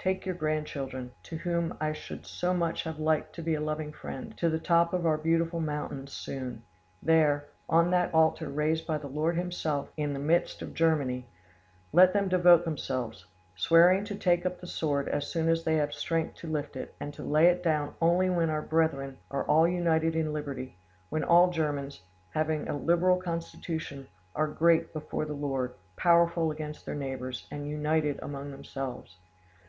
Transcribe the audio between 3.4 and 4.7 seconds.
be a loving friend, to the